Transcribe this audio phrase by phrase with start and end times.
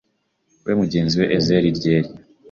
[0.65, 2.09] we mugenzi we ezeze ryeri.”